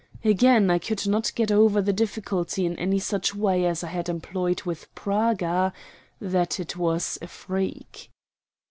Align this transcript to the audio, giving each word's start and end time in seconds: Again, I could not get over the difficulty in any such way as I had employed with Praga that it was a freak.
Again, 0.25 0.71
I 0.71 0.79
could 0.79 1.05
not 1.05 1.31
get 1.35 1.51
over 1.51 1.79
the 1.79 1.93
difficulty 1.93 2.65
in 2.65 2.75
any 2.79 2.97
such 2.97 3.35
way 3.35 3.67
as 3.67 3.83
I 3.83 3.89
had 3.89 4.09
employed 4.09 4.63
with 4.63 4.87
Praga 4.95 5.73
that 6.19 6.59
it 6.59 6.75
was 6.75 7.19
a 7.21 7.27
freak. 7.27 8.09